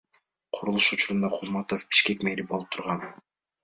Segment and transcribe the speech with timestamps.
[0.55, 2.99] Курулуш учурунда Кулматов Бишкек мэри болуп турган.